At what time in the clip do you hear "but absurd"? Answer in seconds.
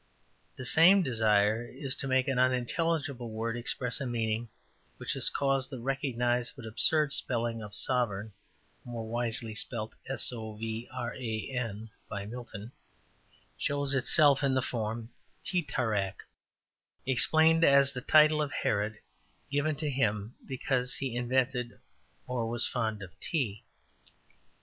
6.55-7.11